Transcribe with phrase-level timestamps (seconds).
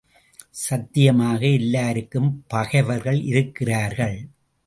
[0.61, 4.17] சத்தியமாக எல்லாருக்கும் பகைவர்கள் இருக்கிறார்கள்!